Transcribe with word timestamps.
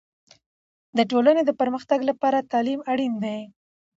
د 0.97 0.99
ټولنې 1.11 1.41
د 1.45 1.51
پرمختګ 1.59 1.99
لپاره 2.09 2.47
تعلیم 2.51 2.79
اړین 2.91 3.13
دی. 3.23 3.39